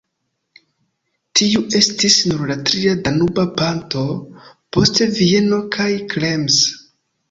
[1.39, 4.09] Tiu estis nur la tria Danuba ponto,
[4.75, 6.65] post Vieno kaj Krems.